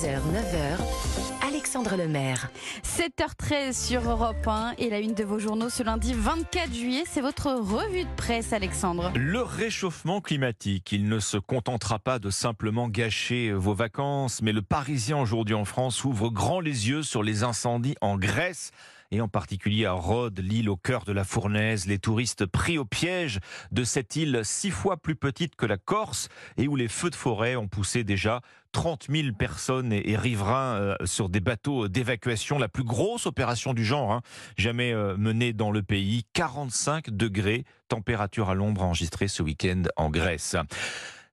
6h, 0.00 0.20
9h, 0.32 1.46
Alexandre 1.46 1.94
Lemaire. 1.96 2.48
7h13 2.84 3.88
sur 3.88 4.08
Europe 4.08 4.46
1 4.46 4.74
et 4.78 4.88
la 4.88 4.98
une 4.98 5.12
de 5.12 5.24
vos 5.24 5.38
journaux 5.38 5.68
ce 5.68 5.82
lundi 5.82 6.14
24 6.14 6.72
juillet, 6.72 7.04
c'est 7.06 7.20
votre 7.20 7.50
revue 7.50 8.04
de 8.04 8.14
presse 8.16 8.54
Alexandre. 8.54 9.12
Le 9.14 9.42
réchauffement 9.42 10.22
climatique, 10.22 10.90
il 10.92 11.06
ne 11.06 11.18
se 11.18 11.36
contentera 11.36 11.98
pas 11.98 12.18
de 12.18 12.30
simplement 12.30 12.88
gâcher 12.88 13.52
vos 13.52 13.74
vacances, 13.74 14.40
mais 14.40 14.52
le 14.52 14.62
Parisien 14.62 15.18
aujourd'hui 15.18 15.54
en 15.54 15.66
France 15.66 16.02
ouvre 16.04 16.30
grand 16.30 16.60
les 16.60 16.88
yeux 16.88 17.02
sur 17.02 17.22
les 17.22 17.42
incendies 17.42 17.96
en 18.00 18.16
Grèce 18.16 18.70
et 19.10 19.20
en 19.20 19.28
particulier 19.28 19.86
à 19.86 19.92
Rhodes, 19.92 20.38
l'île 20.38 20.70
au 20.70 20.76
cœur 20.76 21.04
de 21.04 21.12
la 21.12 21.24
fournaise. 21.24 21.86
Les 21.86 21.98
touristes 21.98 22.46
pris 22.46 22.78
au 22.78 22.84
piège 22.84 23.40
de 23.72 23.84
cette 23.84 24.16
île 24.16 24.40
six 24.44 24.70
fois 24.70 24.96
plus 24.96 25.16
petite 25.16 25.56
que 25.56 25.66
la 25.66 25.76
Corse 25.76 26.28
et 26.56 26.68
où 26.68 26.76
les 26.76 26.88
feux 26.88 27.10
de 27.10 27.16
forêt 27.16 27.56
ont 27.56 27.68
poussé 27.68 28.04
déjà 28.04 28.40
30 28.72 29.06
000 29.10 29.34
personnes 29.36 29.92
et, 29.92 30.16
riverains 30.16 30.76
euh, 30.76 30.94
sur 31.04 31.28
des 31.28 31.40
bateaux 31.40 31.88
d'évacuation, 31.88 32.58
la 32.58 32.68
plus 32.68 32.84
grosse 32.84 33.26
opération 33.26 33.74
du 33.74 33.84
genre 33.84 34.12
hein, 34.12 34.22
jamais 34.56 34.92
euh, 34.92 35.16
menée 35.16 35.52
dans 35.52 35.72
le 35.72 35.82
pays. 35.82 36.24
45 36.34 37.10
degrés, 37.10 37.64
température 37.88 38.48
à 38.48 38.54
l'ombre 38.54 38.82
enregistrée 38.82 39.28
ce 39.28 39.42
week-end 39.42 39.82
en 39.96 40.10
Grèce. 40.10 40.56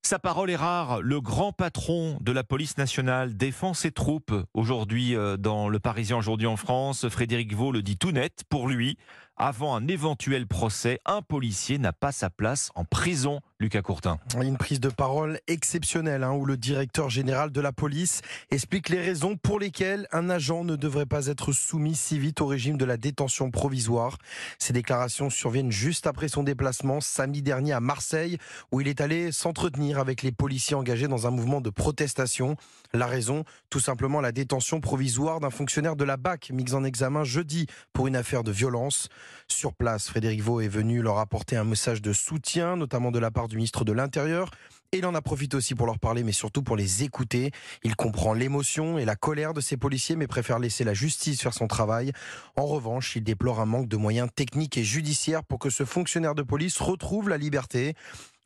Sa 0.04 0.20
parole 0.20 0.50
est 0.50 0.56
rare. 0.56 1.02
Le 1.02 1.20
grand 1.20 1.52
patron 1.52 2.18
de 2.22 2.32
la 2.32 2.44
police 2.44 2.78
nationale 2.78 3.36
défend 3.36 3.74
ses 3.74 3.92
troupes 3.92 4.34
aujourd'hui 4.54 5.16
euh, 5.16 5.36
dans 5.38 5.68
le 5.68 5.80
Parisien 5.80 6.18
aujourd'hui 6.18 6.48
en 6.48 6.56
France. 6.56 7.10
Frédéric 7.10 7.54
Vaux 7.54 7.72
le 7.72 7.82
dit 7.82 7.98
tout 7.98 8.12
net. 8.12 8.44
Pour 8.50 8.70
lui, 8.70 8.98
avant 9.38 9.76
un 9.76 9.88
éventuel 9.88 10.48
procès, 10.48 11.00
un 11.06 11.22
policier 11.22 11.78
n'a 11.78 11.94
pas 11.94 12.12
sa 12.12 12.30
place 12.30 12.72
en 12.76 12.86
prison. 12.86 13.40
Lucas 13.60 13.82
Courtin. 13.82 14.20
Une 14.40 14.58
prise 14.58 14.80
de 14.80 14.90
parole 14.90 15.40
exceptionnelle 15.48 16.24
hein, 16.24 16.32
où 16.32 16.46
le 16.46 16.58
directeur 16.58 17.10
général 17.10 17.52
de 17.52 17.60
la 17.60 17.72
police 17.72 18.22
explique 18.52 18.90
les 18.90 19.02
raisons 19.02 19.36
pour 19.36 19.60
lesquelles 19.60 20.08
un 20.12 20.30
agent 20.30 20.64
ne 20.64 20.76
devrait 20.76 21.08
pas 21.08 21.26
être 21.26 21.52
soumis 21.52 21.96
si 21.96 22.20
vite 22.20 22.40
au 22.42 22.46
régime 22.46 22.78
de 22.78 22.86
la 22.86 22.98
détention 22.98 23.50
provisoire. 23.50 24.20
Ces 24.60 24.74
déclarations 24.74 25.32
surviennent 25.32 25.72
juste 25.72 26.06
après 26.06 26.28
son 26.28 26.44
déplacement 26.44 27.02
samedi 27.02 27.42
dernier 27.42 27.74
à 27.74 27.80
Marseille 27.80 28.38
où 28.72 28.82
il 28.82 28.88
est 28.88 29.02
allé 29.02 29.32
s'entretenir 29.32 29.98
avec 29.98 30.22
les 30.22 30.32
policiers 30.32 30.76
engagés 30.76 31.08
dans 31.08 31.26
un 31.26 31.32
mouvement 31.32 31.62
de 31.62 31.72
protestation. 31.72 32.58
La 32.94 33.08
raison, 33.08 33.44
tout 33.72 33.80
simplement 33.80 34.22
la 34.22 34.32
détention 34.32 34.82
provisoire 34.82 35.40
d'un 35.40 35.50
fonctionnaire 35.50 35.96
de 35.96 36.04
la 36.04 36.18
BAC 36.18 36.52
mis 36.52 36.74
en 36.74 36.84
examen 36.84 37.24
jeudi 37.24 37.66
pour 37.92 38.06
une 38.06 38.16
affaire 38.16 38.44
de 38.44 38.52
violence. 38.52 39.10
Sur 39.48 39.74
place, 39.74 40.08
Frédéric 40.08 40.42
Vaux 40.42 40.62
est 40.62 40.68
venu 40.68 41.02
leur 41.02 41.20
apporter 41.20 41.56
un 41.56 41.64
message 41.64 42.02
de 42.02 42.14
soutien, 42.14 42.76
notamment 42.76 43.12
de 43.12 43.20
la 43.20 43.32
part 43.32 43.48
du 43.48 43.56
ministre 43.56 43.86
de 43.86 43.92
l'Intérieur. 43.92 44.50
Et 44.92 45.00
il 45.00 45.06
en 45.06 45.16
a 45.16 45.22
profité 45.22 45.58
aussi 45.58 45.76
pour 45.76 45.86
leur 45.86 46.00
parler, 46.00 46.24
mais 46.24 46.32
surtout 46.32 46.64
pour 46.64 46.78
les 46.78 47.04
écouter. 47.04 47.52
Il 47.84 47.96
comprend 47.96 48.34
l'émotion 48.34 48.98
et 48.98 49.04
la 49.04 49.16
colère 49.16 49.54
de 49.54 49.60
ces 49.60 49.76
policiers, 49.76 50.16
mais 50.16 50.28
préfère 50.28 50.60
laisser 50.60 50.84
la 50.86 50.94
justice 50.94 51.42
faire 51.42 51.54
son 51.54 51.68
travail. 51.68 52.14
En 52.56 52.66
revanche, 52.66 53.16
il 53.16 53.24
déplore 53.24 53.60
un 53.60 53.66
manque 53.66 53.90
de 53.90 53.98
moyens 53.98 54.30
techniques 54.34 54.78
et 54.78 54.84
judiciaires 54.84 55.44
pour 55.44 55.60
que 55.60 55.70
ce 55.70 55.84
fonctionnaire 55.84 56.36
de 56.36 56.44
police 56.44 56.80
retrouve 56.80 57.28
la 57.28 57.38
liberté. 57.38 57.96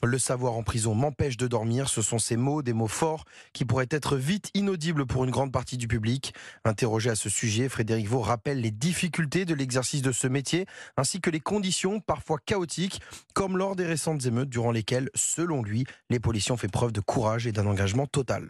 Le 0.03 0.17
savoir 0.17 0.53
en 0.53 0.63
prison 0.63 0.95
m'empêche 0.95 1.37
de 1.37 1.47
dormir. 1.47 1.87
Ce 1.87 2.01
sont 2.01 2.17
ces 2.17 2.35
mots, 2.35 2.63
des 2.63 2.73
mots 2.73 2.87
forts, 2.87 3.25
qui 3.53 3.65
pourraient 3.65 3.87
être 3.91 4.17
vite 4.17 4.49
inaudibles 4.55 5.05
pour 5.05 5.23
une 5.23 5.29
grande 5.29 5.51
partie 5.51 5.77
du 5.77 5.87
public. 5.87 6.33
Interrogé 6.65 7.11
à 7.11 7.15
ce 7.15 7.29
sujet, 7.29 7.69
Frédéric 7.69 8.07
Vaux 8.07 8.21
rappelle 8.21 8.61
les 8.61 8.71
difficultés 8.71 9.45
de 9.45 9.53
l'exercice 9.53 10.01
de 10.01 10.11
ce 10.11 10.25
métier, 10.27 10.65
ainsi 10.97 11.21
que 11.21 11.29
les 11.29 11.39
conditions 11.39 11.99
parfois 11.99 12.39
chaotiques, 12.43 12.99
comme 13.35 13.57
lors 13.57 13.75
des 13.75 13.85
récentes 13.85 14.25
émeutes 14.25 14.49
durant 14.49 14.71
lesquelles, 14.71 15.11
selon 15.13 15.61
lui, 15.61 15.85
les 16.09 16.19
policiers 16.19 16.51
ont 16.51 16.57
fait 16.57 16.67
preuve 16.67 16.91
de 16.91 17.01
courage 17.01 17.45
et 17.45 17.51
d'un 17.51 17.67
engagement 17.67 18.07
total. 18.07 18.49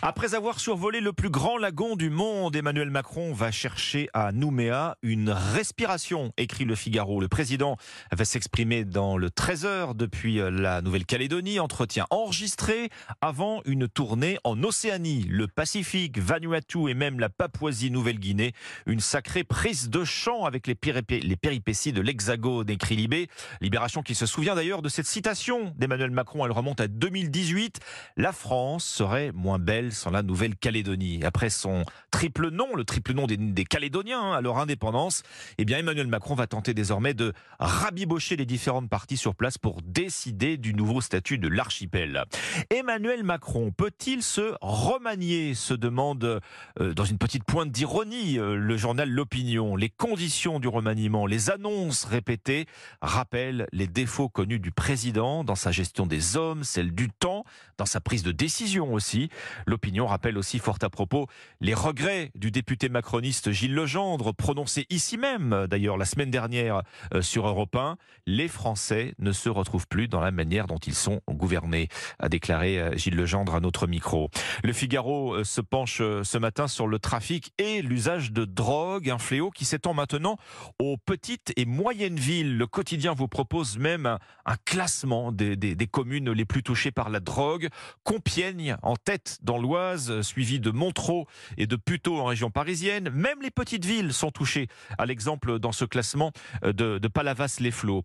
Après 0.00 0.36
avoir 0.36 0.60
survolé 0.60 1.00
le 1.00 1.12
plus 1.12 1.28
grand 1.28 1.58
lagon 1.58 1.96
du 1.96 2.08
monde, 2.08 2.54
Emmanuel 2.54 2.88
Macron 2.88 3.32
va 3.32 3.50
chercher 3.50 4.08
à 4.14 4.30
Nouméa 4.30 4.96
une 5.02 5.30
respiration, 5.30 6.32
écrit 6.36 6.64
le 6.64 6.76
Figaro. 6.76 7.20
Le 7.20 7.26
président 7.26 7.76
va 8.12 8.24
s'exprimer 8.24 8.84
dans 8.84 9.16
le 9.16 9.28
13h 9.28 9.96
depuis 9.96 10.36
la 10.52 10.82
Nouvelle-Calédonie, 10.82 11.58
entretien 11.58 12.06
enregistré 12.10 12.90
avant 13.20 13.60
une 13.64 13.88
tournée 13.88 14.38
en 14.44 14.62
Océanie, 14.62 15.26
le 15.28 15.48
Pacifique, 15.48 16.18
Vanuatu 16.18 16.88
et 16.88 16.94
même 16.94 17.18
la 17.18 17.28
Papouasie-Nouvelle-Guinée. 17.28 18.52
Une 18.86 19.00
sacrée 19.00 19.42
prise 19.42 19.90
de 19.90 20.04
champ 20.04 20.44
avec 20.44 20.68
les, 20.68 20.76
péripéties 20.76 21.92
de 21.92 22.00
l'Hexagone, 22.00 22.70
écrit 22.70 22.94
Libé. 22.94 23.26
Libération 23.60 24.02
qui 24.02 24.14
se 24.14 24.26
souvient 24.26 24.54
d'ailleurs 24.54 24.80
de 24.80 24.88
cette 24.88 25.06
citation 25.06 25.74
d'Emmanuel 25.76 26.12
Macron, 26.12 26.44
elle 26.44 26.52
remonte 26.52 26.80
à 26.80 26.86
2018. 26.86 27.80
La 28.16 28.30
France 28.30 28.84
serait 28.84 29.32
moins 29.32 29.58
belle 29.58 29.87
sans 29.92 30.10
la 30.10 30.22
Nouvelle-Calédonie. 30.22 31.24
Après 31.24 31.50
son 31.50 31.84
triple 32.10 32.50
nom, 32.50 32.74
le 32.74 32.84
triple 32.84 33.12
nom 33.12 33.26
des, 33.26 33.64
Calédoniens 33.64 34.20
hein, 34.20 34.32
à 34.32 34.40
leur 34.40 34.58
indépendance, 34.58 35.22
eh 35.58 35.64
bien 35.64 35.78
Emmanuel 35.78 36.06
Macron 36.06 36.34
va 36.34 36.46
tenter 36.46 36.74
désormais 36.74 37.14
de 37.14 37.32
rabibocher 37.58 38.36
les 38.36 38.46
différentes 38.46 38.88
parties 38.88 39.16
sur 39.16 39.34
place 39.34 39.58
pour 39.58 39.82
décider 39.82 40.56
du 40.56 40.74
nouveau 40.74 41.00
statut 41.00 41.38
de 41.38 41.48
l'archipel. 41.48 42.24
Emmanuel 42.70 43.24
Macron 43.24 43.72
peut-il 43.72 44.22
se 44.22 44.54
remanier 44.60 45.54
se 45.54 45.74
demande 45.74 46.40
euh, 46.80 46.94
dans 46.94 47.04
une 47.04 47.18
petite 47.18 47.44
pointe 47.44 47.70
d'ironie 47.70 48.38
euh, 48.38 48.56
le 48.56 48.76
journal 48.76 49.08
L'Opinion. 49.08 49.76
Les 49.76 49.90
conditions 49.90 50.60
du 50.60 50.68
remaniement, 50.68 51.26
les 51.26 51.50
annonces 51.50 52.04
répétées 52.04 52.66
rappellent 53.00 53.66
les 53.72 53.86
défauts 53.86 54.28
connus 54.28 54.58
du 54.58 54.70
président 54.70 55.44
dans 55.44 55.54
sa 55.54 55.72
gestion 55.72 56.06
des 56.06 56.36
hommes, 56.36 56.64
celle 56.64 56.92
du 56.92 57.08
temps, 57.10 57.44
dans 57.76 57.86
sa 57.86 58.00
prise 58.00 58.22
de 58.22 58.32
décision 58.32 58.92
aussi. 58.92 59.28
L'opinion 59.78 60.08
rappelle 60.08 60.36
aussi 60.38 60.58
fort 60.58 60.78
à 60.82 60.90
propos 60.90 61.28
les 61.60 61.72
regrets 61.72 62.32
du 62.34 62.50
député 62.50 62.88
macroniste 62.88 63.52
Gilles 63.52 63.76
Legendre, 63.76 64.34
prononcés 64.34 64.86
ici 64.90 65.16
même, 65.16 65.68
d'ailleurs 65.70 65.96
la 65.96 66.04
semaine 66.04 66.32
dernière 66.32 66.82
euh, 67.14 67.22
sur 67.22 67.46
Europe 67.46 67.76
1. 67.76 67.96
Les 68.26 68.48
Français 68.48 69.14
ne 69.20 69.30
se 69.30 69.48
retrouvent 69.48 69.86
plus 69.86 70.08
dans 70.08 70.18
la 70.18 70.32
manière 70.32 70.66
dont 70.66 70.78
ils 70.78 70.96
sont 70.96 71.20
gouvernés, 71.30 71.88
a 72.18 72.28
déclaré 72.28 72.80
euh, 72.80 72.96
Gilles 72.96 73.14
Legendre 73.14 73.54
à 73.54 73.60
notre 73.60 73.86
micro. 73.86 74.30
Le 74.64 74.72
Figaro 74.72 75.34
euh, 75.36 75.44
se 75.44 75.60
penche 75.60 75.98
ce 75.98 76.38
matin 76.38 76.66
sur 76.66 76.88
le 76.88 76.98
trafic 76.98 77.52
et 77.58 77.80
l'usage 77.80 78.32
de 78.32 78.44
drogue, 78.44 79.10
un 79.10 79.18
fléau 79.18 79.52
qui 79.52 79.64
s'étend 79.64 79.94
maintenant 79.94 80.38
aux 80.80 80.96
petites 80.96 81.52
et 81.56 81.66
moyennes 81.66 82.18
villes. 82.18 82.58
Le 82.58 82.66
quotidien 82.66 83.14
vous 83.14 83.28
propose 83.28 83.78
même 83.78 84.06
un, 84.06 84.56
classement 84.64 85.30
des, 85.30 85.56
communes 85.86 86.32
les 86.32 86.44
plus 86.44 86.64
touchées 86.64 86.90
par 86.90 87.10
la 87.10 87.20
drogue. 87.20 87.68
Compiègne 88.02 88.76
en 88.82 88.96
tête 88.96 89.38
dans 89.42 89.58
l'Oise, 89.68 90.22
suivi 90.22 90.60
de 90.60 90.70
Montreux 90.70 91.24
et 91.58 91.66
de 91.66 91.76
Puteaux 91.76 92.18
en 92.18 92.24
région 92.24 92.50
parisienne. 92.50 93.10
Même 93.10 93.42
les 93.42 93.50
petites 93.50 93.84
villes 93.84 94.14
sont 94.14 94.30
touchées, 94.30 94.66
à 94.96 95.04
l'exemple 95.04 95.58
dans 95.58 95.72
ce 95.72 95.84
classement 95.84 96.32
euh, 96.64 96.72
de, 96.72 97.08
Palavas-les-Flots. 97.08 98.02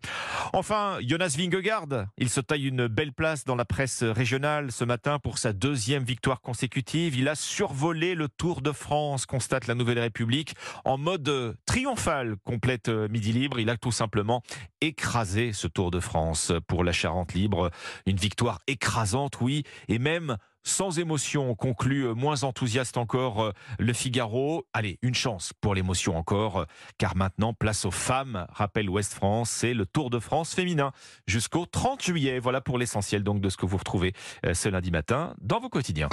Enfin, 0.51 0.97
Jonas 1.01 1.35
Vingegaard, 1.37 1.87
il 2.17 2.29
se 2.29 2.41
taille 2.41 2.67
une 2.67 2.87
belle 2.87 3.13
place 3.13 3.45
dans 3.45 3.55
la 3.55 3.63
presse 3.63 4.03
régionale 4.03 4.73
ce 4.73 4.83
matin 4.83 5.19
pour 5.19 5.37
sa 5.37 5.53
deuxième 5.53 6.03
victoire 6.03 6.41
consécutive. 6.41 7.15
Il 7.15 7.29
a 7.29 7.35
survolé 7.35 8.13
le 8.13 8.27
Tour 8.27 8.61
de 8.61 8.73
France, 8.73 9.25
constate 9.25 9.67
la 9.67 9.75
Nouvelle 9.75 9.99
République, 9.99 10.55
en 10.83 10.97
mode 10.97 11.55
triomphal, 11.65 12.35
complète 12.43 12.89
euh, 12.89 13.07
Midi 13.07 13.31
Libre. 13.31 13.61
Il 13.61 13.69
a 13.69 13.77
tout 13.77 13.93
simplement 13.93 14.43
écrasé 14.81 15.53
ce 15.53 15.67
Tour 15.67 15.91
de 15.91 16.01
France 16.01 16.51
pour 16.67 16.83
la 16.83 16.91
Charente 16.91 17.33
Libre. 17.33 17.71
Une 18.05 18.17
victoire 18.17 18.59
écrasante, 18.67 19.39
oui, 19.39 19.63
et 19.87 19.97
même 19.97 20.35
sans 20.63 20.99
émotion, 20.99 21.55
conclut 21.55 22.07
euh, 22.07 22.13
moins 22.13 22.43
enthousiaste 22.43 22.97
encore 22.97 23.41
euh, 23.41 23.51
le 23.79 23.93
Figaro. 23.93 24.65
Allez, 24.73 24.97
une 25.01 25.13
chance 25.13 25.53
pour 25.53 25.75
l'émotion 25.75 26.17
encore, 26.17 26.57
euh, 26.57 26.65
car 26.97 27.15
maintenant, 27.15 27.53
place 27.53 27.85
aux 27.85 27.91
femmes, 27.91 28.47
rappelle 28.49 28.89
Ouest 28.89 29.13
France, 29.13 29.49
c'est 29.49 29.73
le 29.73 29.85
Tour 29.85 30.09
de 30.09 30.19
France 30.19 30.53
féminin 30.53 30.91
jusqu'au 31.27 31.65
30 31.65 32.01
juillet. 32.01 32.39
Voilà 32.39 32.61
pour 32.61 32.77
l'essentiel 32.77 33.23
donc 33.23 33.41
de 33.41 33.49
ce 33.49 33.57
que 33.57 33.65
vous 33.65 33.77
retrouvez 33.77 34.13
ce 34.53 34.69
lundi 34.69 34.91
matin 34.91 35.35
dans 35.41 35.59
vos 35.59 35.69
quotidiens. 35.69 36.09